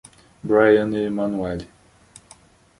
Bryan 0.47 0.95
e 0.95 1.01
Emanuelly 1.11 1.67